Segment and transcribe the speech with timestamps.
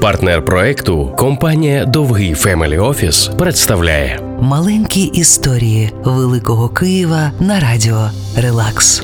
[0.00, 9.02] Партнер проекту компанія Довгий Family Office представляє Маленькі історії Великого Києва на радіо Релакс.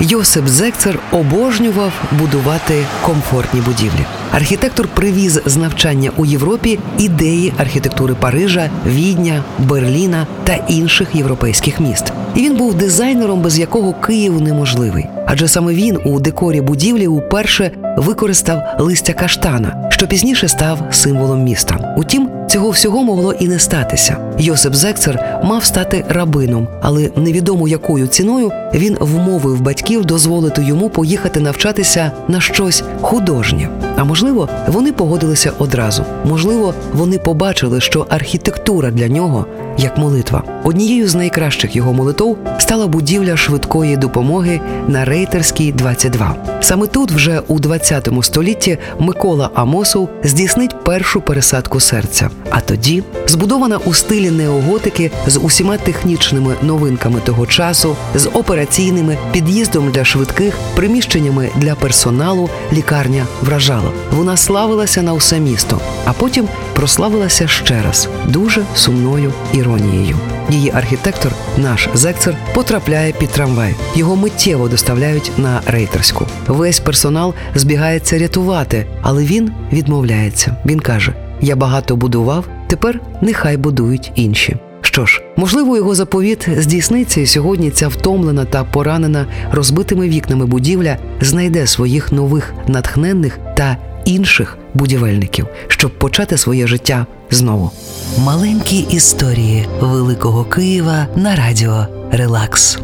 [0.00, 4.04] Йосип Зекцер обожнював будувати комфортні будівлі.
[4.32, 12.12] Архітектор привіз з навчання у Європі ідеї архітектури Парижа, Відня, Берліна та інших європейських міст.
[12.34, 15.06] І він був дизайнером, без якого Київ неможливий.
[15.32, 21.94] Адже саме він у декорі будівлі уперше використав листя каштана, що пізніше став символом міста.
[21.98, 24.16] Утім, цього всього могло і не статися.
[24.38, 31.40] Йосип Зекцер мав стати рабином, але невідомо якою ціною він вмовив батьків дозволити йому поїхати
[31.40, 33.68] навчатися на щось художнє.
[33.96, 36.04] А можливо, вони погодилися одразу.
[36.24, 39.46] Можливо, вони побачили, що архітектура для нього
[39.78, 40.42] як молитва.
[40.64, 46.34] Однією з найкращих його молитов стала будівля швидкої допомоги на Рейтерській 22.
[46.60, 52.30] Саме тут, вже у 20 столітті, Микола Амосов здійснить першу пересадку серця.
[52.50, 59.90] А тоді, збудована у стилі неоготики з усіма технічними новинками того часу, з операційними під'їздом
[59.90, 63.90] для швидких, приміщеннями для персоналу, лікарня вражала.
[64.12, 70.16] Вона славилася на усе місто, а потім прославилася ще раз дуже сумною іронією.
[70.50, 73.74] Її архітектор, наш зекцер, потрапляє під трамвай.
[73.94, 76.26] Його миттєво доставляють на рейтерську.
[76.46, 80.56] Весь персонал збігається рятувати, але він відмовляється.
[80.66, 84.56] Він каже: Я багато будував, тепер нехай будують інші.
[84.80, 90.96] Що ж, можливо, його заповіт здійсниться, і сьогодні ця втомлена та поранена розбитими вікнами будівля
[91.20, 97.70] знайде своїх нових натхненних та інших будівельників, щоб почати своє життя знову.
[98.18, 102.78] Маленькі історії Великого Києва на радіо Релакс.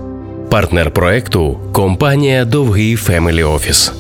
[0.51, 3.93] партнер проекту компанія Довгий Family Office.